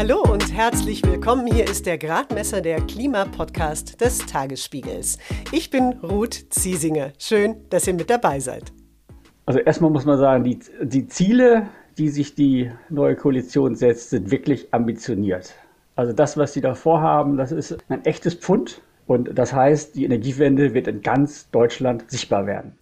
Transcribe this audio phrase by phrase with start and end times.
[0.00, 1.46] Hallo und herzlich willkommen.
[1.46, 5.18] Hier ist der Gradmesser der Klimapodcast des Tagesspiegels.
[5.52, 7.12] Ich bin Ruth Ziesinger.
[7.18, 8.72] Schön, dass ihr mit dabei seid.
[9.44, 11.68] Also erstmal muss man sagen, die, die Ziele,
[11.98, 15.52] die sich die neue Koalition setzt, sind wirklich ambitioniert.
[15.96, 18.80] Also das, was sie da vorhaben, das ist ein echtes Pfund.
[19.06, 22.72] Und das heißt, die Energiewende wird in ganz Deutschland sichtbar werden.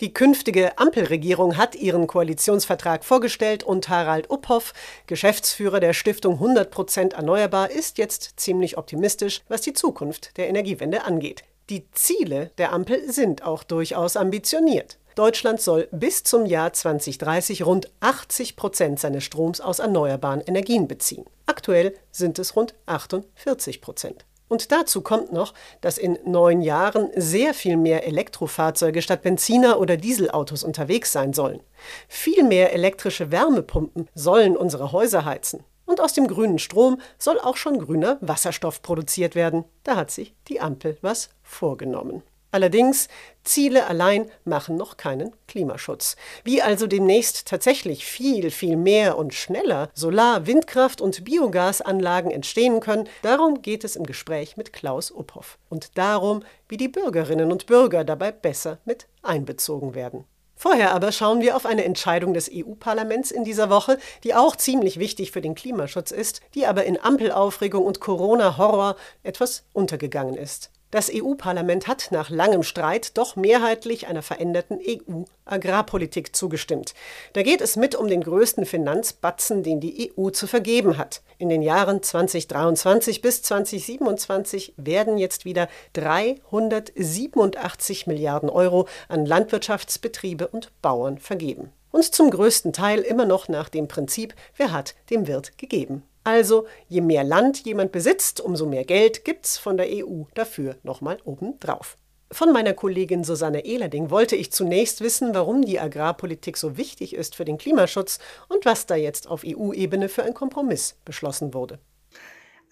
[0.00, 4.72] Die künftige Ampelregierung hat ihren Koalitionsvertrag vorgestellt und Harald Uphoff,
[5.06, 11.44] Geschäftsführer der Stiftung 100% Erneuerbar, ist jetzt ziemlich optimistisch, was die Zukunft der Energiewende angeht.
[11.68, 14.96] Die Ziele der Ampel sind auch durchaus ambitioniert.
[15.16, 21.26] Deutschland soll bis zum Jahr 2030 rund 80 Prozent seines Stroms aus erneuerbaren Energien beziehen.
[21.44, 24.24] Aktuell sind es rund 48 Prozent.
[24.50, 29.96] Und dazu kommt noch, dass in neun Jahren sehr viel mehr Elektrofahrzeuge statt Benziner oder
[29.96, 31.60] Dieselautos unterwegs sein sollen.
[32.08, 35.62] Viel mehr elektrische Wärmepumpen sollen unsere Häuser heizen.
[35.86, 39.64] Und aus dem grünen Strom soll auch schon grüner Wasserstoff produziert werden.
[39.84, 42.24] Da hat sich die Ampel was vorgenommen.
[42.52, 43.08] Allerdings,
[43.44, 46.16] Ziele allein machen noch keinen Klimaschutz.
[46.42, 53.08] Wie also demnächst tatsächlich viel, viel mehr und schneller Solar-, Windkraft- und Biogasanlagen entstehen können,
[53.22, 55.58] darum geht es im Gespräch mit Klaus Uphoff.
[55.68, 60.24] Und darum, wie die Bürgerinnen und Bürger dabei besser mit einbezogen werden.
[60.56, 64.98] Vorher aber schauen wir auf eine Entscheidung des EU-Parlaments in dieser Woche, die auch ziemlich
[64.98, 70.70] wichtig für den Klimaschutz ist, die aber in Ampelaufregung und Corona-Horror etwas untergegangen ist.
[70.90, 76.94] Das EU-Parlament hat nach langem Streit doch mehrheitlich einer veränderten EU-Agrarpolitik zugestimmt.
[77.32, 81.22] Da geht es mit um den größten Finanzbatzen, den die EU zu vergeben hat.
[81.38, 90.72] In den Jahren 2023 bis 2027 werden jetzt wieder 387 Milliarden Euro an Landwirtschaftsbetriebe und
[90.82, 91.70] Bauern vergeben.
[91.92, 96.02] Und zum größten Teil immer noch nach dem Prinzip, wer hat, dem wird gegeben.
[96.24, 101.18] Also, je mehr Land jemand besitzt, umso mehr Geld gibt's von der EU dafür nochmal
[101.24, 101.96] obendrauf.
[102.32, 107.34] Von meiner Kollegin Susanne Ehlerding wollte ich zunächst wissen, warum die Agrarpolitik so wichtig ist
[107.34, 111.80] für den Klimaschutz und was da jetzt auf EU-Ebene für ein Kompromiss beschlossen wurde.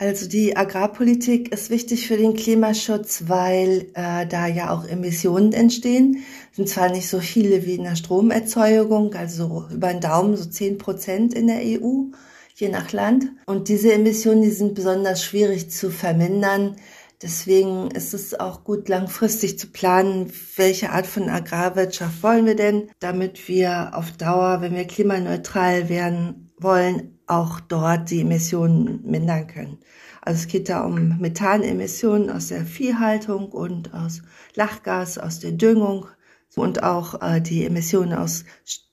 [0.01, 6.23] Also die Agrarpolitik ist wichtig für den Klimaschutz, weil äh, da ja auch Emissionen entstehen.
[6.53, 10.79] Sind zwar nicht so viele wie in der Stromerzeugung, also über den Daumen so zehn
[10.79, 12.13] Prozent in der EU,
[12.59, 13.27] je nach Land.
[13.47, 16.77] Und diese Emissionen, die sind besonders schwierig zu vermindern.
[17.23, 22.91] Deswegen ist es auch gut, langfristig zu planen, welche Art von Agrarwirtschaft wollen wir denn,
[23.01, 29.79] damit wir auf Dauer, wenn wir klimaneutral werden wollen, auch dort die Emissionen mindern können.
[30.21, 34.23] Also es geht da um Methanemissionen aus der Viehhaltung und aus
[34.55, 36.07] Lachgas, aus der Düngung
[36.55, 38.45] und auch äh, die Emissionen aus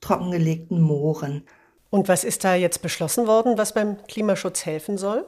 [0.01, 1.43] trockengelegten Mooren.
[1.95, 5.25] Und was ist da jetzt beschlossen worden, was beim Klimaschutz helfen soll?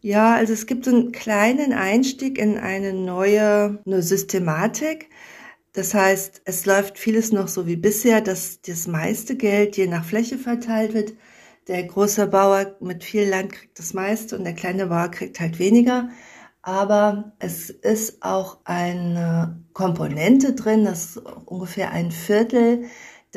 [0.00, 5.10] Ja, also es gibt einen kleinen Einstieg in eine neue eine Systematik.
[5.74, 10.02] Das heißt, es läuft vieles noch so wie bisher, dass das meiste Geld je nach
[10.02, 11.12] Fläche verteilt wird.
[11.66, 15.58] Der große Bauer mit viel Land kriegt das meiste und der kleine Bauer kriegt halt
[15.58, 16.08] weniger.
[16.62, 22.84] Aber es ist auch eine Komponente drin, dass ungefähr ein Viertel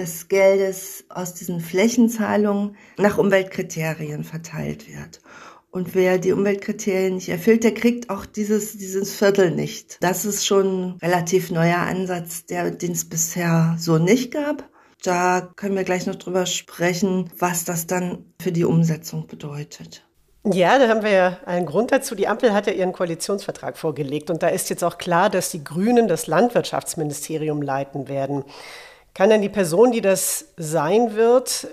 [0.02, 5.22] des Geldes aus diesen Flächenzahlungen nach Umweltkriterien verteilt wird.
[5.70, 9.98] Und wer die Umweltkriterien nicht erfüllt, der kriegt auch dieses, dieses Viertel nicht.
[10.02, 14.68] Das ist schon ein relativ neuer Ansatz, der, den es bisher so nicht gab.
[15.04, 20.06] Da können wir gleich noch drüber sprechen, was das dann für die Umsetzung bedeutet.
[20.44, 22.16] Ja, da haben wir ja einen Grund dazu.
[22.16, 25.64] Die Ampel hat ja ihren Koalitionsvertrag vorgelegt und da ist jetzt auch klar, dass die
[25.64, 28.44] Grünen das Landwirtschaftsministerium leiten werden.
[29.14, 31.68] Kann denn die Person, die das sein wird,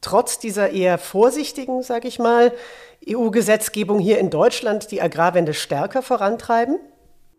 [0.00, 2.52] trotz dieser eher vorsichtigen, sage ich mal,
[3.08, 6.78] EU-Gesetzgebung hier in Deutschland die Agrarwende stärker vorantreiben?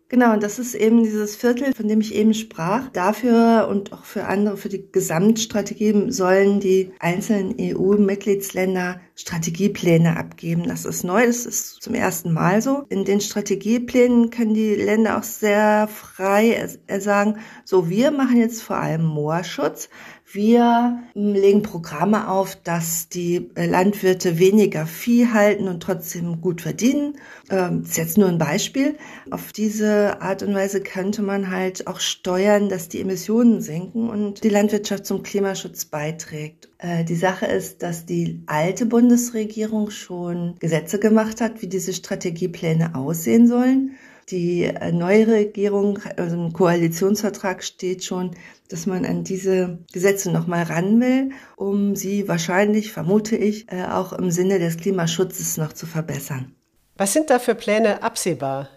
[0.08, 2.88] Genau, und das ist eben dieses Viertel, von dem ich eben sprach.
[2.90, 10.68] Dafür und auch für andere, für die Gesamtstrategie sollen die einzelnen EU-Mitgliedsländer Strategiepläne abgeben.
[10.68, 12.84] Das ist neu, das ist zum ersten Mal so.
[12.88, 16.68] In den Strategieplänen können die Länder auch sehr frei
[16.98, 19.88] sagen, so wir machen jetzt vor allem Moorschutz,
[20.36, 27.16] wir legen Programme auf, dass die äh, Landwirte weniger Vieh halten und trotzdem gut verdienen.
[27.50, 28.96] Ähm, ist jetzt nur ein Beispiel.
[29.30, 34.44] Auf diese Art und Weise könnte man halt auch steuern, dass die Emissionen sinken und
[34.44, 36.68] die Landwirtschaft zum Klimaschutz beiträgt.
[36.78, 42.94] Äh, die Sache ist, dass die alte Bundesregierung schon Gesetze gemacht hat, wie diese Strategiepläne
[42.94, 43.96] aussehen sollen.
[44.30, 48.32] Die äh, neue Regierung, also im Koalitionsvertrag steht schon,
[48.68, 54.12] dass man an diese Gesetze nochmal ran will, um sie wahrscheinlich, vermute ich, äh, auch
[54.12, 56.52] im Sinne des Klimaschutzes noch zu verbessern.
[56.96, 58.68] Was sind da für Pläne absehbar?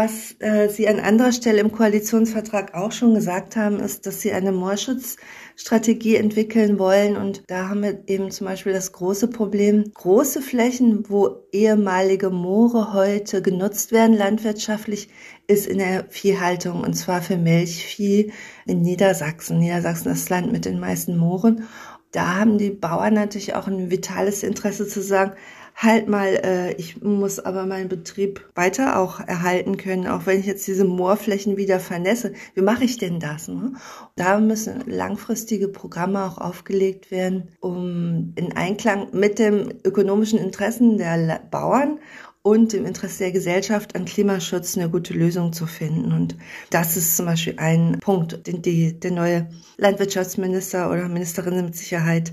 [0.00, 4.30] Was äh, Sie an anderer Stelle im Koalitionsvertrag auch schon gesagt haben, ist, dass Sie
[4.30, 7.16] eine Moorschutzstrategie entwickeln wollen.
[7.16, 12.92] Und da haben wir eben zum Beispiel das große Problem, große Flächen, wo ehemalige Moore
[12.92, 15.08] heute genutzt werden, landwirtschaftlich,
[15.48, 18.32] ist in der Viehhaltung und zwar für Milchvieh
[18.66, 19.58] in Niedersachsen.
[19.58, 21.66] Niedersachsen ist das Land mit den meisten Mooren.
[22.12, 25.32] Da haben die Bauern natürlich auch ein vitales Interesse zu sagen,
[25.80, 30.46] halt mal, äh, ich muss aber meinen Betrieb weiter auch erhalten können, auch wenn ich
[30.46, 32.32] jetzt diese Moorflächen wieder vernässe.
[32.54, 33.46] Wie mache ich denn das?
[33.46, 33.74] Ne?
[34.16, 41.42] Da müssen langfristige Programme auch aufgelegt werden, um in Einklang mit dem ökonomischen Interessen der
[41.48, 42.00] Bauern
[42.42, 46.12] und im Interesse der Gesellschaft an Klimaschutz eine gute Lösung zu finden.
[46.12, 46.36] Und
[46.70, 52.32] das ist zum Beispiel ein Punkt, den die, der neue Landwirtschaftsminister oder Ministerin mit Sicherheit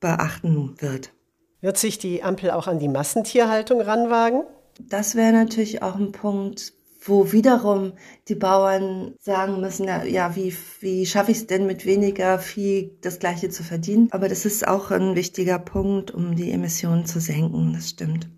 [0.00, 1.13] beachten wird.
[1.64, 4.42] Wird sich die Ampel auch an die Massentierhaltung ranwagen?
[4.78, 7.94] Das wäre natürlich auch ein Punkt, wo wiederum
[8.28, 13.18] die Bauern sagen müssen, ja, wie, wie schaffe ich es denn mit weniger Vieh das
[13.18, 14.08] gleiche zu verdienen?
[14.10, 18.28] Aber das ist auch ein wichtiger Punkt, um die Emissionen zu senken, das stimmt.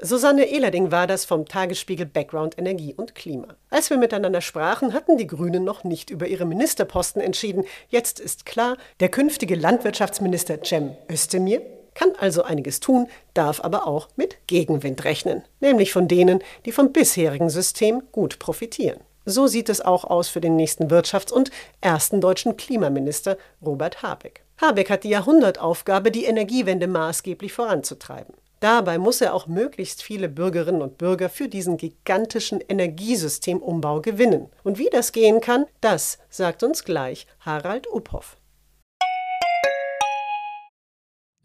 [0.00, 3.56] Susanne Ehlerding war das vom Tagesspiegel Background Energie und Klima.
[3.68, 7.64] Als wir miteinander sprachen, hatten die Grünen noch nicht über ihre Ministerposten entschieden.
[7.88, 11.62] Jetzt ist klar, der künftige Landwirtschaftsminister Cem Özdemir
[11.96, 16.92] kann also einiges tun, darf aber auch mit Gegenwind rechnen, nämlich von denen, die vom
[16.92, 19.00] bisherigen System gut profitieren.
[19.24, 21.50] So sieht es auch aus für den nächsten Wirtschafts- und
[21.80, 24.44] ersten deutschen Klimaminister Robert Habeck.
[24.60, 28.34] Habeck hat die Jahrhundertaufgabe, die Energiewende maßgeblich voranzutreiben.
[28.60, 34.48] Dabei muss er auch möglichst viele Bürgerinnen und Bürger für diesen gigantischen Energiesystemumbau gewinnen.
[34.62, 38.36] Und wie das gehen kann, das sagt uns gleich Harald Uphoff.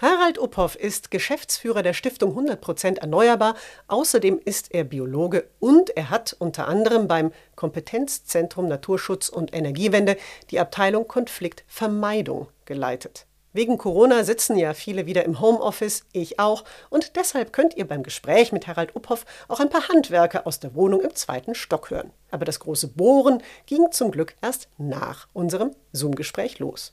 [0.00, 3.56] Harald Uphoff ist Geschäftsführer der Stiftung 100% Erneuerbar.
[3.88, 10.16] Außerdem ist er Biologe und er hat unter anderem beim Kompetenzzentrum Naturschutz und Energiewende
[10.50, 13.26] die Abteilung Konfliktvermeidung geleitet.
[13.52, 18.04] Wegen Corona sitzen ja viele wieder im Homeoffice, ich auch, und deshalb könnt ihr beim
[18.04, 22.12] Gespräch mit Harald Uphoff auch ein paar Handwerker aus der Wohnung im zweiten Stock hören.
[22.30, 26.92] Aber das große Bohren ging zum Glück erst nach unserem Zoom-Gespräch los.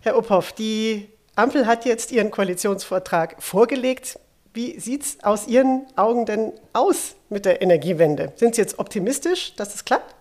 [0.00, 4.18] Herr Uphoff, die Ampel hat jetzt ihren Koalitionsvortrag vorgelegt.
[4.54, 8.32] Wie sieht es aus Ihren Augen denn aus mit der Energiewende?
[8.36, 10.14] Sind Sie jetzt optimistisch, dass es klappt?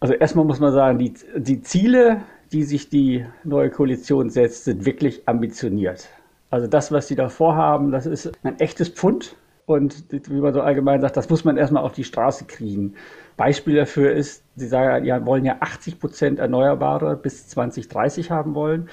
[0.00, 2.22] Also erstmal muss man sagen, die, die Ziele,
[2.52, 6.08] die sich die neue Koalition setzt, sind wirklich ambitioniert.
[6.48, 9.36] Also das, was sie da vorhaben, das ist ein echtes Pfund.
[9.66, 12.94] Und wie man so allgemein sagt, das muss man erstmal auf die Straße kriegen.
[13.36, 18.88] Beispiel dafür ist, sie sagen, ja, wollen ja 80 Prozent Erneuerbare bis 2030 haben wollen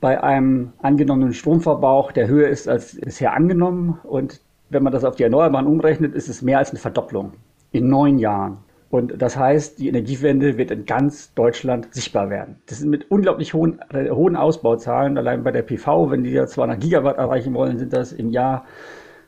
[0.00, 3.98] bei einem angenommenen Stromverbrauch, der höher ist als bisher angenommen.
[4.02, 7.32] Und wenn man das auf die Erneuerbaren umrechnet, ist es mehr als eine Verdopplung
[7.72, 8.58] in neun Jahren.
[8.88, 12.56] Und das heißt, die Energiewende wird in ganz Deutschland sichtbar werden.
[12.66, 15.18] Das sind mit unglaublich hohen, äh, hohen Ausbauzahlen.
[15.18, 18.64] Allein bei der PV, wenn die ja 200 Gigawatt erreichen wollen, sind das im Jahr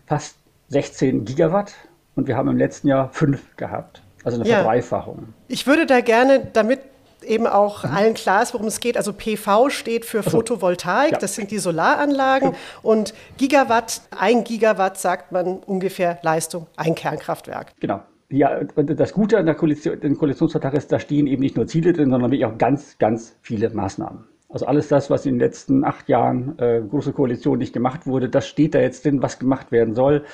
[0.06, 1.74] fast 16 Gigawatt.
[2.14, 4.02] Und wir haben im letzten Jahr fünf gehabt.
[4.24, 4.56] Also eine ja.
[4.56, 5.34] Verdreifachung.
[5.48, 6.80] Ich würde da gerne, damit
[7.24, 7.90] eben auch mhm.
[7.90, 8.96] allen klar ist, worum es geht.
[8.96, 11.18] Also PV steht für Photovoltaik, ja.
[11.18, 12.54] das sind die Solaranlagen.
[12.82, 17.72] Und Gigawatt, ein Gigawatt sagt man ungefähr Leistung, ein Kernkraftwerk.
[17.80, 18.00] Genau.
[18.30, 21.94] Ja, das Gute an der Koalition, dem Koalitionsvertrag ist, da stehen eben nicht nur Ziele
[21.94, 24.24] drin, sondern wirklich auch ganz, ganz viele Maßnahmen.
[24.50, 28.28] Also alles das, was in den letzten acht Jahren äh, große Koalition nicht gemacht wurde,
[28.28, 30.24] das steht da jetzt drin, was gemacht werden soll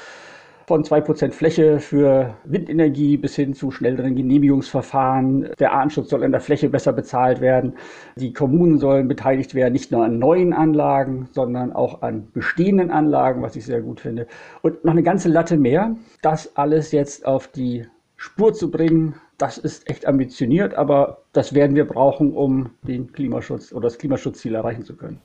[0.66, 5.50] von 2% Fläche für Windenergie bis hin zu schnelleren Genehmigungsverfahren.
[5.58, 7.74] Der Artenschutz soll an der Fläche besser bezahlt werden.
[8.16, 13.42] Die Kommunen sollen beteiligt werden, nicht nur an neuen Anlagen, sondern auch an bestehenden Anlagen,
[13.42, 14.26] was ich sehr gut finde.
[14.62, 15.96] Und noch eine ganze Latte mehr.
[16.22, 21.74] Das alles jetzt auf die Spur zu bringen, das ist echt ambitioniert, aber das werden
[21.76, 25.20] wir brauchen, um den Klimaschutz oder das Klimaschutzziel erreichen zu können.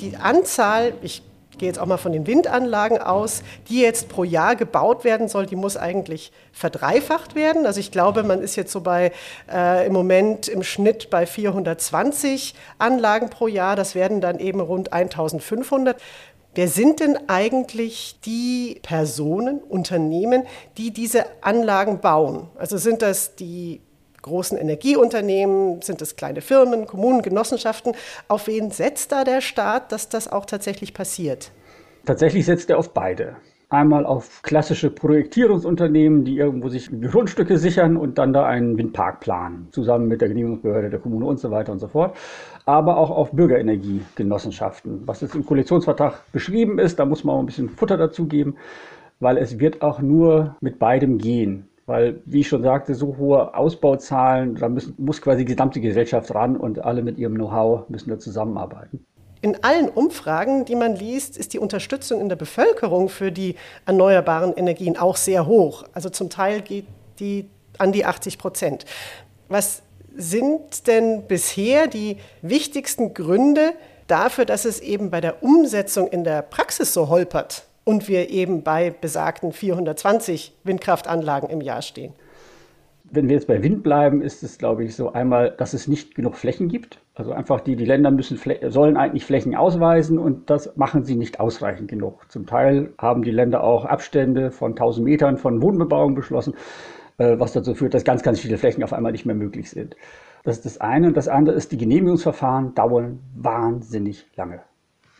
[0.00, 1.22] Die Anzahl, ich
[1.58, 5.46] gehe jetzt auch mal von den Windanlagen aus, die jetzt pro Jahr gebaut werden soll,
[5.46, 7.66] die muss eigentlich verdreifacht werden.
[7.66, 9.12] Also ich glaube, man ist jetzt so bei
[9.52, 13.76] äh, im Moment im Schnitt bei 420 Anlagen pro Jahr.
[13.76, 16.00] Das werden dann eben rund 1500.
[16.54, 20.44] Wer sind denn eigentlich die Personen, Unternehmen,
[20.78, 22.48] die diese Anlagen bauen?
[22.56, 23.82] Also sind das die
[24.26, 27.94] großen Energieunternehmen, sind es kleine Firmen, Kommunen, Genossenschaften.
[28.28, 31.52] Auf wen setzt da der Staat, dass das auch tatsächlich passiert?
[32.04, 33.36] Tatsächlich setzt er auf beide.
[33.68, 39.68] Einmal auf klassische Projektierungsunternehmen, die irgendwo sich Grundstücke sichern und dann da einen Windpark planen,
[39.72, 42.16] zusammen mit der Genehmigungsbehörde der Kommune und so weiter und so fort.
[42.64, 45.02] Aber auch auf Bürgerenergiegenossenschaften.
[45.06, 48.56] Was jetzt im Koalitionsvertrag beschrieben ist, da muss man auch ein bisschen Futter dazu geben,
[49.18, 51.68] weil es wird auch nur mit beidem gehen.
[51.86, 56.34] Weil, wie ich schon sagte, so hohe Ausbauzahlen, da müssen, muss quasi die gesamte Gesellschaft
[56.34, 59.06] ran und alle mit ihrem Know-how müssen da zusammenarbeiten.
[59.40, 64.52] In allen Umfragen, die man liest, ist die Unterstützung in der Bevölkerung für die erneuerbaren
[64.54, 65.84] Energien auch sehr hoch.
[65.92, 66.86] Also zum Teil geht
[67.20, 68.84] die an die 80 Prozent.
[69.48, 69.82] Was
[70.16, 73.74] sind denn bisher die wichtigsten Gründe
[74.08, 77.65] dafür, dass es eben bei der Umsetzung in der Praxis so holpert?
[77.86, 82.12] Und wir eben bei besagten 420 Windkraftanlagen im Jahr stehen.
[83.04, 86.16] Wenn wir jetzt bei Wind bleiben, ist es, glaube ich, so einmal, dass es nicht
[86.16, 86.98] genug Flächen gibt.
[87.14, 91.38] Also einfach die, die Länder müssen, sollen eigentlich Flächen ausweisen und das machen sie nicht
[91.38, 92.28] ausreichend genug.
[92.28, 96.54] Zum Teil haben die Länder auch Abstände von 1000 Metern von Wohnbebauung beschlossen,
[97.18, 99.94] äh, was dazu führt, dass ganz, ganz viele Flächen auf einmal nicht mehr möglich sind.
[100.42, 101.06] Das ist das eine.
[101.06, 104.62] Und das andere ist, die Genehmigungsverfahren dauern wahnsinnig lange.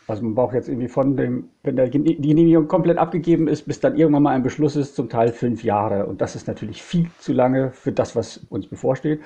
[0.07, 3.81] Also man braucht jetzt irgendwie von dem, wenn der, die Genehmigung komplett abgegeben ist, bis
[3.81, 6.05] dann irgendwann mal ein Beschluss ist, zum Teil fünf Jahre.
[6.05, 9.19] Und das ist natürlich viel zu lange für das, was uns bevorsteht.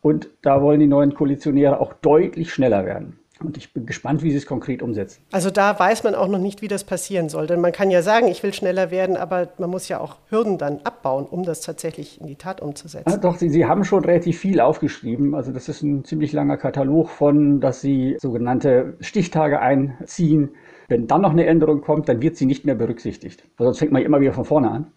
[0.00, 3.18] Und da wollen die neuen Koalitionäre auch deutlich schneller werden.
[3.42, 5.22] Und ich bin gespannt, wie sie es konkret umsetzen.
[5.30, 7.46] Also da weiß man auch noch nicht, wie das passieren soll.
[7.46, 10.58] Denn man kann ja sagen, ich will schneller werden, aber man muss ja auch Hürden
[10.58, 13.10] dann abbauen, um das tatsächlich in die Tat umzusetzen.
[13.10, 15.34] Ja, doch, sie, sie haben schon relativ viel aufgeschrieben.
[15.34, 20.50] Also das ist ein ziemlich langer Katalog von, dass sie sogenannte Stichtage einziehen.
[20.88, 23.44] Wenn dann noch eine Änderung kommt, dann wird sie nicht mehr berücksichtigt.
[23.58, 24.92] Sonst fängt man immer wieder von vorne an.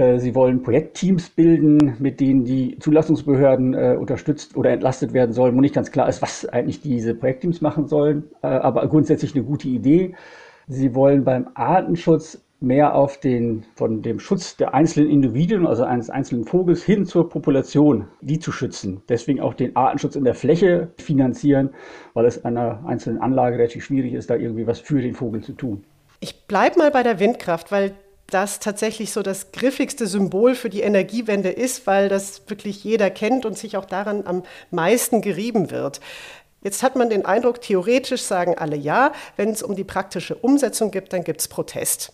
[0.00, 5.54] Äh, sie wollen Projektteams bilden, mit denen die Zulassungsbehörden äh, unterstützt oder entlastet werden sollen,
[5.54, 9.44] wo nicht ganz klar ist, was eigentlich diese Projektteams machen sollen, äh, aber grundsätzlich eine
[9.44, 10.14] gute Idee.
[10.68, 16.08] Sie wollen beim Artenschutz mehr auf den, von dem Schutz der einzelnen Individuen, also eines
[16.08, 19.02] einzelnen Vogels, hin zur Population, die zu schützen.
[19.08, 21.70] Deswegen auch den Artenschutz in der Fläche finanzieren,
[22.14, 25.52] weil es einer einzelnen Anlage relativ schwierig ist, da irgendwie was für den Vogel zu
[25.52, 25.84] tun.
[26.20, 27.92] Ich bleibe mal bei der Windkraft, weil
[28.30, 33.44] das tatsächlich so das griffigste Symbol für die Energiewende ist, weil das wirklich jeder kennt
[33.44, 36.00] und sich auch daran am meisten gerieben wird.
[36.62, 40.90] Jetzt hat man den Eindruck, theoretisch sagen alle ja, wenn es um die praktische Umsetzung
[40.90, 42.12] geht, dann gibt es Protest.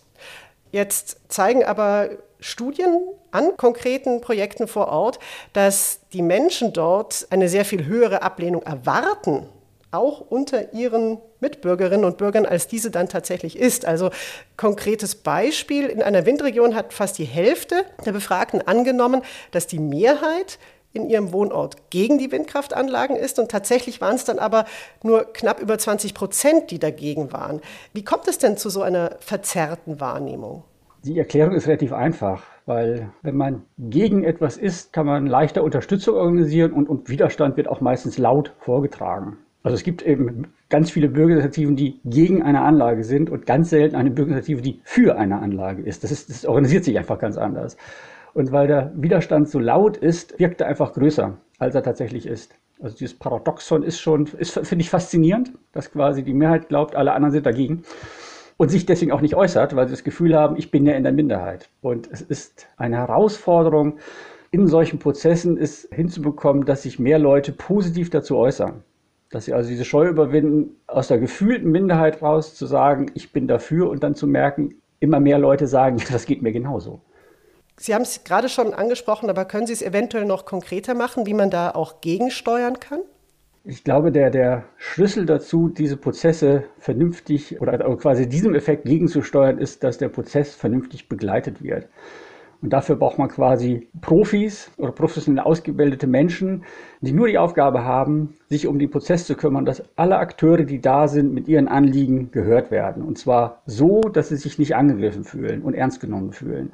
[0.71, 2.09] Jetzt zeigen aber
[2.39, 5.19] Studien an konkreten Projekten vor Ort,
[5.53, 9.49] dass die Menschen dort eine sehr viel höhere Ablehnung erwarten
[9.91, 13.85] auch unter ihren Mitbürgerinnen und Bürgern, als diese dann tatsächlich ist.
[13.85, 14.09] Also
[14.57, 20.59] konkretes Beispiel, in einer Windregion hat fast die Hälfte der Befragten angenommen, dass die Mehrheit
[20.93, 24.65] in ihrem Wohnort gegen die Windkraftanlagen ist und tatsächlich waren es dann aber
[25.03, 27.61] nur knapp über 20 Prozent, die dagegen waren.
[27.93, 30.63] Wie kommt es denn zu so einer verzerrten Wahrnehmung?
[31.03, 36.15] Die Erklärung ist relativ einfach, weil wenn man gegen etwas ist, kann man leichter Unterstützung
[36.15, 39.37] organisieren und, und Widerstand wird auch meistens laut vorgetragen.
[39.67, 43.97] Also es gibt eben ganz viele Bürgerinitiativen, die gegen eine Anlage sind und ganz selten
[43.97, 46.05] eine Bürgerinitiative, die für eine Anlage ist.
[46.05, 47.75] Das, ist, das organisiert sich einfach ganz anders.
[48.33, 52.55] Und weil der Widerstand so laut ist, wirkt er einfach größer, als er tatsächlich ist.
[52.79, 57.11] Also dieses Paradoxon ist schon, ist, finde ich faszinierend, dass quasi die Mehrheit glaubt, alle
[57.11, 57.81] anderen sind dagegen
[58.55, 61.03] und sich deswegen auch nicht äußert, weil sie das Gefühl haben, ich bin ja in
[61.03, 61.69] der Minderheit.
[61.81, 63.97] Und es ist eine Herausforderung,
[64.51, 68.83] in solchen Prozessen ist hinzubekommen, dass sich mehr Leute positiv dazu äußern.
[69.29, 73.47] Dass sie also diese Scheu überwinden, aus der gefühlten Minderheit raus zu sagen, ich bin
[73.47, 77.01] dafür und dann zu merken, immer mehr Leute sagen, das geht mir genauso.
[77.79, 81.35] Sie haben es gerade schon angesprochen, aber können Sie es eventuell noch konkreter machen, wie
[81.35, 83.01] man da auch gegensteuern kann?
[83.63, 89.83] Ich glaube, der, der Schlüssel dazu, diese Prozesse vernünftig oder quasi diesem Effekt gegenzusteuern, ist,
[89.83, 91.87] dass der Prozess vernünftig begleitet wird.
[92.61, 96.63] Und dafür braucht man quasi Profis oder professionell ausgebildete Menschen,
[97.01, 100.81] die nur die Aufgabe haben, sich um den Prozess zu kümmern, dass alle Akteure, die
[100.81, 103.03] da sind, mit ihren Anliegen gehört werden.
[103.03, 106.71] Und zwar so, dass sie sich nicht angegriffen fühlen und ernst genommen fühlen.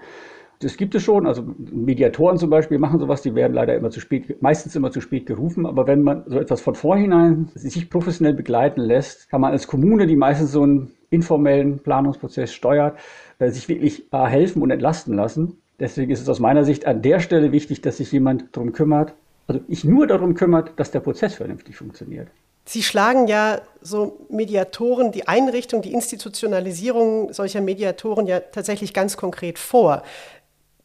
[0.64, 1.28] Das gibt es schon.
[1.28, 5.02] Also Mediatoren zum Beispiel machen sowas, die werden leider immer zu spät, meistens immer zu
[5.02, 5.66] spät gerufen.
[5.66, 10.08] Aber wenn man so etwas von vorhinein sich professionell begleiten lässt, kann man als Kommune,
[10.08, 12.98] die meistens so einen informellen Planungsprozess steuert,
[13.40, 15.63] äh, sich wirklich äh, helfen und entlasten lassen.
[15.80, 19.14] Deswegen ist es aus meiner Sicht an der Stelle wichtig, dass sich jemand darum kümmert,
[19.48, 22.30] also ich nur darum kümmert, dass der Prozess vernünftig funktioniert.
[22.66, 29.60] Sie schlagen ja so Mediatoren, die Einrichtung, die Institutionalisierung solcher Mediatoren ja tatsächlich ganz konkret
[29.60, 30.04] vor.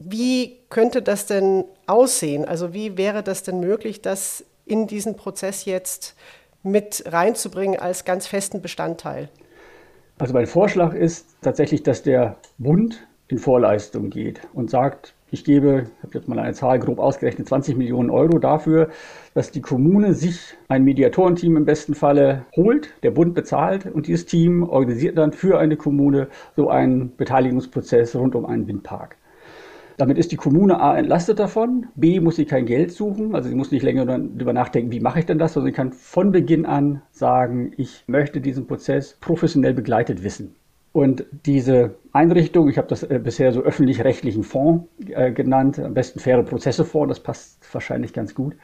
[0.01, 2.45] Wie könnte das denn aussehen?
[2.45, 6.17] Also wie wäre das denn möglich, das in diesen Prozess jetzt
[6.65, 9.29] mit reinzubringen als ganz festen Bestandteil?
[10.19, 15.85] Also mein Vorschlag ist tatsächlich, dass der Bund in Vorleistung geht und sagt, ich gebe,
[15.99, 18.89] ich habe jetzt mal eine Zahl grob ausgerechnet, 20 Millionen Euro dafür,
[19.35, 24.25] dass die Kommune sich ein Mediatorenteam im besten Falle holt, der Bund bezahlt und dieses
[24.25, 29.17] Team organisiert dann für eine Kommune so einen Beteiligungsprozess rund um einen Windpark.
[29.99, 33.57] Damit ist die Kommune A entlastet davon, B muss sie kein Geld suchen, also sie
[33.57, 36.65] muss nicht länger darüber nachdenken, wie mache ich denn das, sondern sie kann von Beginn
[36.65, 40.55] an sagen, ich möchte diesen Prozess professionell begleitet wissen.
[40.93, 46.19] Und diese Einrichtung, ich habe das äh, bisher so öffentlich-rechtlichen Fonds äh, genannt, am besten
[46.19, 48.55] faire Prozesse Fonds, das passt wahrscheinlich ganz gut,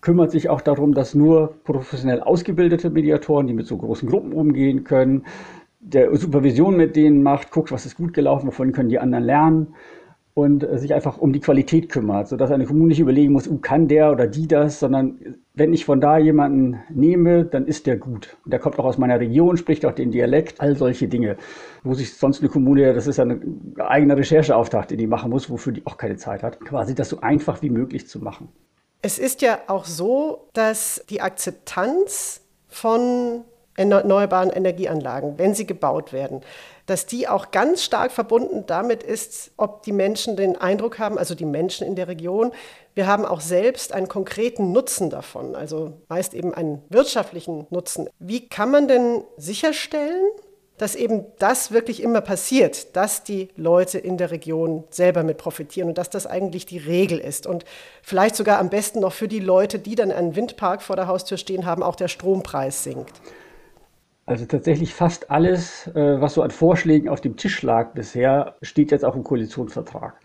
[0.00, 4.84] kümmert sich auch darum, dass nur professionell ausgebildete Mediatoren, die mit so großen Gruppen umgehen
[4.84, 5.24] können,
[5.80, 9.74] der Supervision mit denen macht, guckt, was ist gut gelaufen, wovon können die anderen lernen
[10.34, 13.58] und äh, sich einfach um die Qualität kümmert, sodass eine Kommune nicht überlegen muss, uh,
[13.58, 15.18] kann der oder die das, sondern
[15.58, 18.36] wenn ich von da jemanden nehme, dann ist der gut.
[18.44, 21.36] Der kommt auch aus meiner Region, spricht auch den Dialekt, all solche Dinge.
[21.82, 25.72] Wo sich sonst eine Kommune, das ist ein eigener Rechercheauftrag, den die machen muss, wofür
[25.72, 28.48] die auch keine Zeit hat, quasi das so einfach wie möglich zu machen.
[29.02, 33.44] Es ist ja auch so, dass die Akzeptanz von
[33.76, 36.40] erneuerbaren Energieanlagen, wenn sie gebaut werden,
[36.88, 41.34] dass die auch ganz stark verbunden damit ist, ob die Menschen den Eindruck haben, also
[41.34, 42.50] die Menschen in der Region,
[42.94, 48.08] wir haben auch selbst einen konkreten Nutzen davon, also meist eben einen wirtschaftlichen Nutzen.
[48.18, 50.30] Wie kann man denn sicherstellen,
[50.78, 55.88] dass eben das wirklich immer passiert, dass die Leute in der Region selber mit profitieren
[55.88, 57.46] und dass das eigentlich die Regel ist.
[57.46, 57.64] Und
[58.00, 61.36] vielleicht sogar am besten noch für die Leute, die dann einen Windpark vor der Haustür
[61.36, 63.20] stehen haben, auch der Strompreis sinkt.
[64.28, 68.90] Also tatsächlich fast alles, äh, was so an Vorschlägen auf dem Tisch lag bisher, steht
[68.90, 70.20] jetzt auch im Koalitionsvertrag.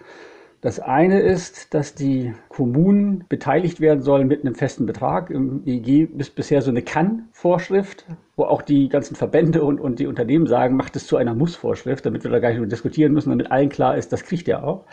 [0.59, 5.29] Das eine ist, dass die Kommunen beteiligt werden sollen mit einem festen Betrag.
[5.29, 10.07] Im EEG ist bisher so eine Kann-Vorschrift, wo auch die ganzen Verbände und, und die
[10.07, 13.29] Unternehmen sagen, macht es zu einer Muss-Vorschrift, damit wir da gar nicht nur diskutieren müssen,
[13.29, 14.83] damit allen klar ist, das kriegt er auch.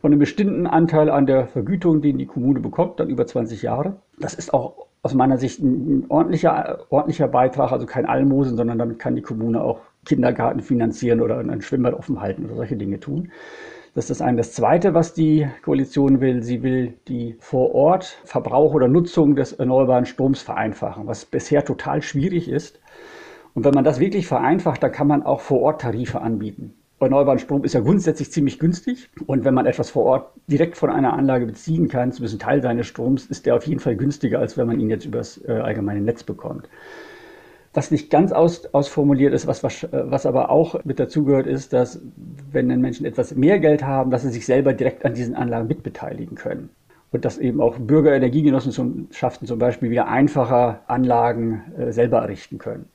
[0.00, 3.96] Und einen bestimmten Anteil an der Vergütung, den die Kommune bekommt, dann über 20 Jahre.
[4.18, 8.98] Das ist auch aus meiner Sicht ein ordentlicher, ordentlicher Beitrag, also kein Almosen, sondern damit
[8.98, 13.30] kann die Kommune auch Kindergarten finanzieren oder ein Schwimmbad offen halten oder solche Dinge tun.
[13.94, 14.36] Das ist das eine.
[14.36, 19.52] Das zweite, was die Koalition will, sie will die vor Ort Verbrauch oder Nutzung des
[19.52, 22.80] erneuerbaren Stroms vereinfachen, was bisher total schwierig ist.
[23.54, 27.38] Und wenn man das wirklich vereinfacht, dann kann man auch vor Ort Tarife anbieten erneuerbaren
[27.38, 29.08] Strom ist ja grundsätzlich ziemlich günstig.
[29.26, 32.62] Und wenn man etwas vor Ort direkt von einer Anlage beziehen kann, zumindest ein Teil
[32.62, 35.52] seines Stroms, ist der auf jeden Fall günstiger, als wenn man ihn jetzt übers äh,
[35.52, 36.68] allgemeine Netz bekommt.
[37.74, 42.00] Was nicht ganz aus, ausformuliert ist, was, was, was aber auch mit dazugehört, ist, dass
[42.50, 45.68] wenn den Menschen etwas mehr Geld haben, dass sie sich selber direkt an diesen Anlagen
[45.68, 46.70] mitbeteiligen können.
[47.12, 52.86] Und dass eben auch Bürgerenergiegenossenschaften zum Beispiel wieder einfacher Anlagen äh, selber errichten können.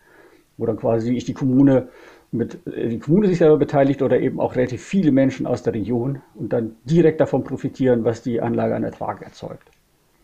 [0.58, 1.88] Wo dann quasi ich die Kommune
[2.34, 5.74] mit äh, die Kommune sich selber beteiligt oder eben auch relativ viele Menschen aus der
[5.74, 9.70] Region und dann direkt davon profitieren, was die Anlage an Ertrag erzeugt.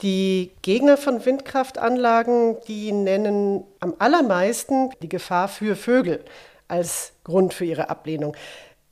[0.02, 6.22] Die Gegner von Windkraftanlagen, die nennen am allermeisten die Gefahr für Vögel
[6.70, 8.36] als Grund für ihre Ablehnung.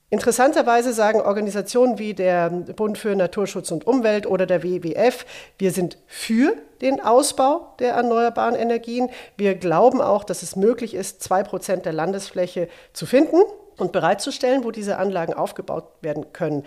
[0.10, 5.26] Interessanterweise sagen Organisationen wie der Bund für Naturschutz und Umwelt oder der WWF,
[5.58, 9.10] wir sind für den Ausbau der erneuerbaren Energien.
[9.36, 13.42] Wir glauben auch, dass es möglich ist, zwei Prozent der Landesfläche zu finden
[13.78, 16.64] und bereitzustellen, wo diese Anlagen aufgebaut werden können.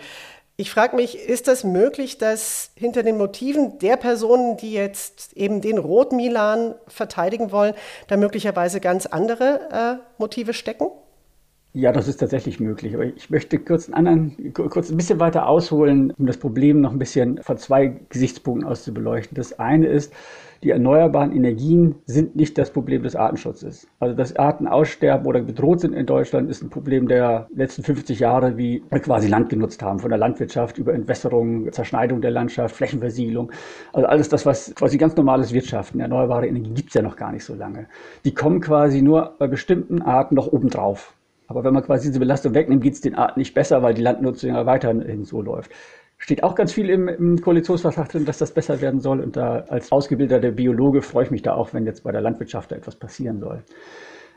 [0.57, 5.59] Ich frage mich, ist das möglich, dass hinter den Motiven der Personen, die jetzt eben
[5.61, 7.73] den Rotmilan verteidigen wollen,
[8.07, 10.87] da möglicherweise ganz andere äh, Motive stecken?
[11.73, 12.93] Ja, das ist tatsächlich möglich.
[12.95, 16.91] Aber ich möchte kurz, einen anderen, kurz ein bisschen weiter ausholen, um das Problem noch
[16.91, 19.35] ein bisschen von zwei Gesichtspunkten aus zu beleuchten.
[19.35, 20.13] Das eine ist,
[20.63, 23.87] die erneuerbaren Energien sind nicht das Problem des Artenschutzes.
[23.99, 28.19] Also dass Arten aussterben oder bedroht sind in Deutschland, ist ein Problem der letzten 50
[28.19, 32.75] Jahre, wie wir quasi Land genutzt haben, von der Landwirtschaft über Entwässerung, Zerschneidung der Landschaft,
[32.75, 33.49] Flächenversiegelung.
[33.93, 37.31] Also alles das, was quasi ganz normales Wirtschaften, erneuerbare Energien gibt es ja noch gar
[37.31, 37.87] nicht so lange.
[38.25, 41.15] Die kommen quasi nur bei bestimmten Arten noch obendrauf.
[41.51, 44.01] Aber wenn man quasi diese Belastung wegnimmt, geht es den Arten nicht besser, weil die
[44.01, 45.69] Landnutzung ja weiterhin so läuft.
[46.17, 49.19] Steht auch ganz viel im, im Koalitionsvertrag drin, dass das besser werden soll.
[49.19, 52.71] Und da als ausgebildeter Biologe freue ich mich da auch, wenn jetzt bei der Landwirtschaft
[52.71, 53.63] da etwas passieren soll.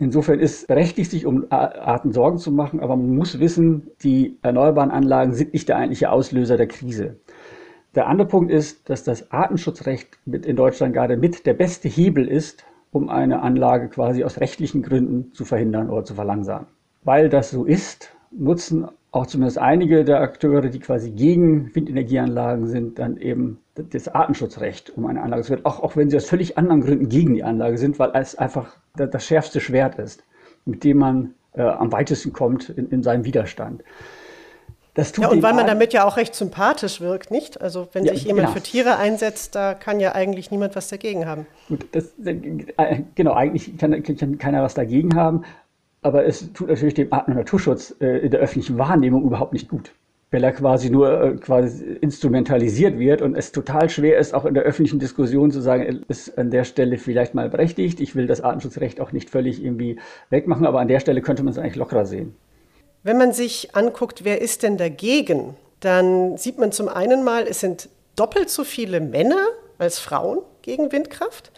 [0.01, 4.91] Insofern ist berechtigt, sich um Arten Sorgen zu machen, aber man muss wissen, die erneuerbaren
[4.91, 7.21] Anlagen sind nicht der eigentliche Auslöser der Krise.
[7.95, 12.27] Der andere Punkt ist, dass das Artenschutzrecht mit in Deutschland gerade mit der beste Hebel
[12.27, 16.67] ist, um eine Anlage quasi aus rechtlichen Gründen zu verhindern oder zu verlangsamen.
[17.05, 22.99] Weil das so ist, nutzen auch zumindest einige der Akteure, die quasi gegen Windenergieanlagen sind,
[22.99, 25.43] dann eben das Artenschutzrecht um eine Anlage.
[25.43, 28.11] Es wird auch, auch wenn sie aus völlig anderen Gründen gegen die Anlage sind, weil
[28.15, 30.25] es einfach das schärfste Schwert ist,
[30.65, 33.85] mit dem man äh, am weitesten kommt in, in seinem Widerstand.
[34.97, 37.61] ja, und weil man damit ja auch recht sympathisch wirkt, nicht?
[37.61, 38.57] Also wenn ja, sich jemand genau.
[38.57, 41.47] für Tiere einsetzt, da kann ja eigentlich niemand was dagegen haben.
[41.69, 45.45] Gut, das, äh, genau, eigentlich kann, kann keiner was dagegen haben
[46.05, 49.69] aber es tut natürlich dem Arten- und Naturschutz äh, in der öffentlichen Wahrnehmung überhaupt nicht
[49.69, 49.93] gut.
[50.31, 54.53] Weil er quasi nur äh, quasi instrumentalisiert wird und es total schwer ist, auch in
[54.53, 58.01] der öffentlichen Diskussion zu sagen, ist an der Stelle vielleicht mal berechtigt.
[58.01, 61.53] Ich will das Artenschutzrecht auch nicht völlig irgendwie wegmachen, aber an der Stelle könnte man
[61.53, 62.37] es eigentlich lockerer sehen.
[63.03, 67.61] Wenn man sich anguckt, wer ist denn dagegen, dann sieht man zum einen mal, es
[67.61, 69.47] sind doppelt so viele Männer
[69.79, 71.51] als Frauen gegen Windkraft.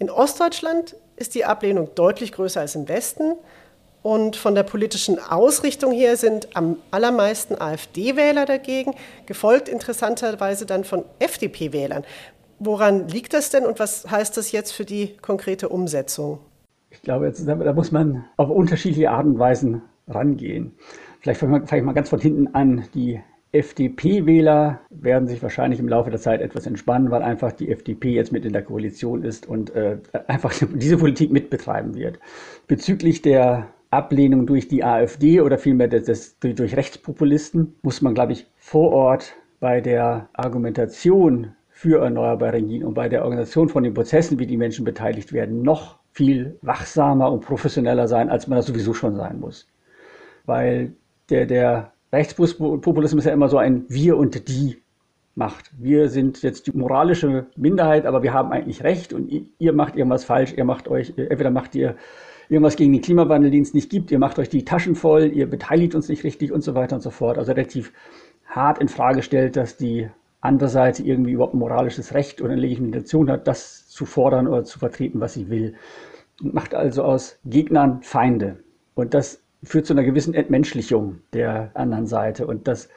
[0.00, 3.34] In Ostdeutschland ist die Ablehnung deutlich größer als im Westen.
[4.02, 8.94] Und von der politischen Ausrichtung her sind am allermeisten AfD-Wähler dagegen,
[9.26, 12.04] gefolgt interessanterweise dann von FDP-Wählern.
[12.58, 16.40] Woran liegt das denn und was heißt das jetzt für die konkrete Umsetzung?
[16.90, 20.72] Ich glaube, jetzt, da muss man auf unterschiedliche Arten und Weisen rangehen.
[21.20, 22.84] Vielleicht fange ich mal ganz von hinten an.
[22.94, 23.20] Die
[23.52, 28.32] FDP-Wähler werden sich wahrscheinlich im Laufe der Zeit etwas entspannen, weil einfach die FDP jetzt
[28.32, 32.18] mit in der Koalition ist und äh, einfach diese Politik mitbetreiben wird.
[32.66, 38.32] Bezüglich der Ablehnung durch die AfD oder vielmehr das, das, durch, Rechtspopulisten muss man, glaube
[38.32, 43.92] ich, vor Ort bei der Argumentation für erneuerbare Energien und bei der Organisation von den
[43.92, 48.66] Prozessen, wie die Menschen beteiligt werden, noch viel wachsamer und professioneller sein, als man das
[48.66, 49.68] sowieso schon sein muss.
[50.46, 50.92] Weil
[51.28, 54.78] der, der Rechtspopulismus ja immer so ein Wir und die
[55.34, 55.70] macht.
[55.78, 60.24] Wir sind jetzt die moralische Minderheit, aber wir haben eigentlich Recht und ihr macht irgendwas
[60.24, 61.96] falsch, ihr macht euch, entweder macht ihr
[62.48, 65.48] irgendwas gegen den Klimawandel, den es nicht gibt, ihr macht euch die Taschen voll, ihr
[65.48, 67.38] beteiligt uns nicht richtig und so weiter und so fort.
[67.38, 67.92] Also relativ
[68.46, 70.08] hart in Frage stellt, dass die
[70.40, 74.64] andere Seite irgendwie überhaupt ein moralisches Recht oder eine Legitimation hat, das zu fordern oder
[74.64, 75.74] zu vertreten, was sie will.
[76.42, 78.58] Und macht also aus Gegnern Feinde.
[78.94, 82.46] Und das führt zu einer gewissen Entmenschlichung der anderen Seite.
[82.46, 82.88] Und das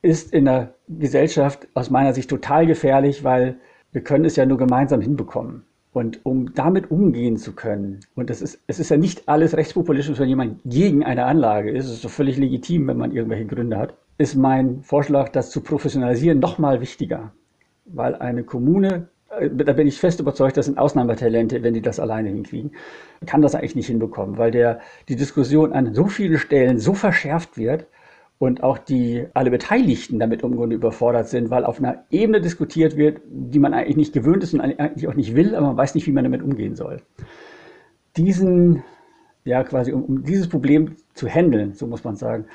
[0.00, 3.56] ist in der Gesellschaft aus meiner Sicht total gefährlich, weil
[3.92, 5.64] wir können es ja nur gemeinsam hinbekommen.
[5.94, 10.18] Und um damit umgehen zu können, und das ist, es ist ja nicht alles rechtspopulistisch,
[10.18, 13.78] wenn jemand gegen eine Anlage ist, es ist so völlig legitim, wenn man irgendwelche Gründe
[13.78, 17.30] hat, ist mein Vorschlag, das zu professionalisieren, nochmal wichtiger.
[17.84, 19.06] Weil eine Kommune,
[19.38, 22.72] äh, da bin ich fest überzeugt, das sind Ausnahmetalente, wenn die das alleine hinkriegen,
[23.24, 27.56] kann das eigentlich nicht hinbekommen, weil der, die Diskussion an so vielen Stellen so verschärft
[27.56, 27.86] wird,
[28.38, 32.96] und auch die alle Beteiligten damit im Grunde überfordert sind, weil auf einer Ebene diskutiert
[32.96, 35.94] wird, die man eigentlich nicht gewöhnt ist und eigentlich auch nicht will, aber man weiß
[35.94, 37.00] nicht, wie man damit umgehen soll.
[38.16, 38.82] Diesen,
[39.44, 42.46] ja quasi, um, um dieses Problem zu handeln, so muss man sagen,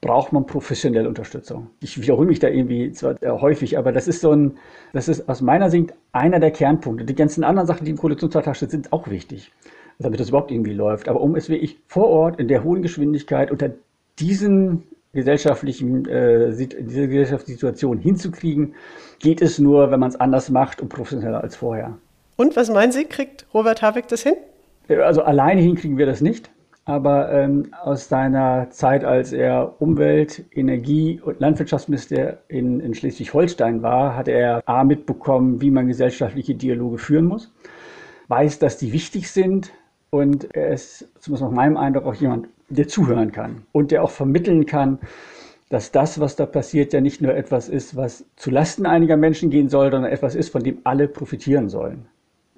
[0.00, 1.68] braucht man professionelle Unterstützung.
[1.80, 4.58] Ich wiederhole mich da irgendwie zwar häufig, aber das ist so ein,
[4.92, 7.04] das ist aus meiner Sicht einer der Kernpunkte.
[7.04, 9.52] Die ganzen anderen Sachen, die im Koalitionsvertrag stehen, sind auch wichtig,
[9.98, 11.08] damit das überhaupt irgendwie läuft.
[11.08, 13.70] Aber um es wirklich vor Ort in der hohen Geschwindigkeit unter
[14.18, 14.84] diesen
[15.16, 18.74] gesellschaftlichen, äh, diese gesellschaftliche Situation hinzukriegen,
[19.18, 21.98] geht es nur, wenn man es anders macht und professioneller als vorher.
[22.36, 24.34] Und was meinen Sie, kriegt Robert Habeck das hin?
[24.88, 26.50] Also alleine hinkriegen wir das nicht.
[26.84, 34.14] Aber ähm, aus seiner Zeit, als er Umwelt-, Energie- und Landwirtschaftsminister in, in Schleswig-Holstein war,
[34.14, 37.52] hat er A mitbekommen, wie man gesellschaftliche Dialoge führen muss,
[38.28, 39.72] weiß, dass die wichtig sind
[40.10, 44.10] und er ist, zumindest nach meinem Eindruck, auch jemand, der zuhören kann und der auch
[44.10, 44.98] vermitteln kann,
[45.68, 49.50] dass das, was da passiert, ja nicht nur etwas ist, was zu Lasten einiger Menschen
[49.50, 52.06] gehen soll, sondern etwas ist, von dem alle profitieren sollen.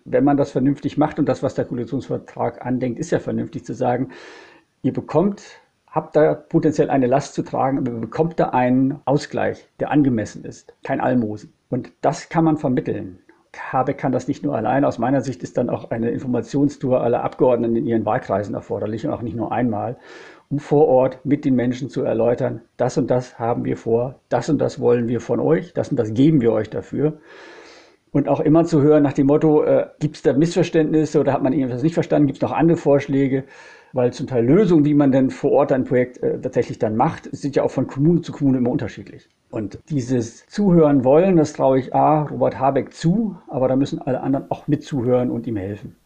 [0.04, 3.74] Wenn man das vernünftig macht und das, was der Koalitionsvertrag andenkt, ist ja vernünftig zu
[3.74, 4.10] sagen,
[4.82, 5.42] ihr bekommt,
[5.86, 10.44] habt da potenziell eine Last zu tragen, aber ihr bekommt da einen Ausgleich, der angemessen
[10.44, 11.52] ist, kein Almosen.
[11.70, 13.18] Und das kann man vermitteln.
[13.56, 14.84] Habeck kann das nicht nur allein.
[14.84, 19.12] Aus meiner Sicht ist dann auch eine Informationstour aller Abgeordneten in ihren Wahlkreisen erforderlich und
[19.12, 19.96] auch nicht nur einmal,
[20.50, 24.48] um vor Ort mit den Menschen zu erläutern, das und das haben wir vor, das
[24.48, 27.18] und das wollen wir von euch, das und das geben wir euch dafür.
[28.10, 31.42] Und auch immer zu hören nach dem Motto, äh, gibt es da Missverständnisse oder hat
[31.42, 33.44] man irgendwas nicht verstanden, gibt es noch andere Vorschläge,
[33.92, 37.28] weil zum Teil Lösungen, wie man denn vor Ort ein Projekt äh, tatsächlich dann macht,
[37.32, 39.28] sind ja auch von Kommune zu Kommune immer unterschiedlich.
[39.50, 44.20] Und dieses Zuhören wollen, das traue ich A, Robert Habeck zu, aber da müssen alle
[44.20, 45.96] anderen auch mitzuhören und ihm helfen.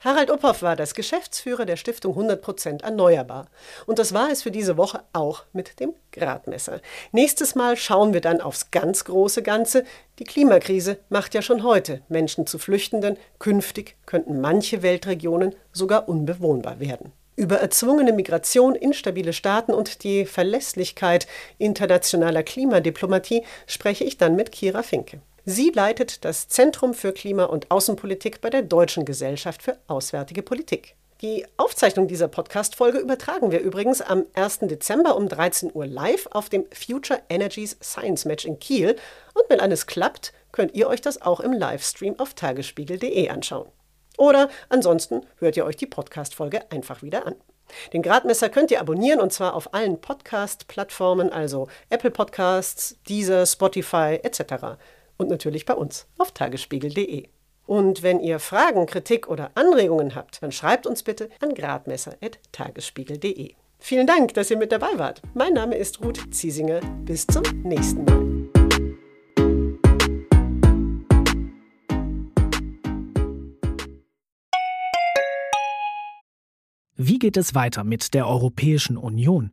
[0.00, 3.48] Harald Uphoff war das Geschäftsführer der Stiftung 100% Erneuerbar.
[3.84, 6.80] Und das war es für diese Woche auch mit dem Gradmesser.
[7.10, 9.82] Nächstes Mal schauen wir dann aufs ganz große Ganze.
[10.20, 13.16] Die Klimakrise macht ja schon heute Menschen zu Flüchtenden.
[13.40, 17.10] Künftig könnten manche Weltregionen sogar unbewohnbar werden.
[17.34, 21.26] Über erzwungene Migration, instabile Staaten und die Verlässlichkeit
[21.58, 25.20] internationaler Klimadiplomatie spreche ich dann mit Kira Finke.
[25.50, 30.94] Sie leitet das Zentrum für Klima- und Außenpolitik bei der Deutschen Gesellschaft für Auswärtige Politik.
[31.22, 34.58] Die Aufzeichnung dieser Podcast-Folge übertragen wir übrigens am 1.
[34.64, 38.96] Dezember um 13 Uhr live auf dem Future Energies Science Match in Kiel.
[39.32, 43.68] Und wenn alles klappt, könnt ihr euch das auch im Livestream auf tagesspiegel.de anschauen.
[44.18, 47.36] Oder ansonsten hört ihr euch die Podcast-Folge einfach wieder an.
[47.94, 54.20] Den Gradmesser könnt ihr abonnieren und zwar auf allen Podcast-Plattformen, also Apple Podcasts, Deezer, Spotify
[54.22, 54.76] etc
[55.18, 57.28] und natürlich bei uns auf tagesspiegel.de.
[57.66, 63.52] Und wenn ihr Fragen, Kritik oder Anregungen habt, dann schreibt uns bitte an gradmesser.tagesspiegel.de.
[63.78, 65.20] Vielen Dank, dass ihr mit dabei wart.
[65.34, 66.80] Mein Name ist Ruth Ziesinger.
[67.04, 68.48] Bis zum nächsten Mal.
[77.00, 79.52] Wie geht es weiter mit der Europäischen Union?